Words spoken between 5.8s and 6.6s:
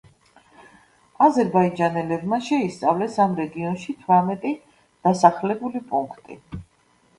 პუნქტი.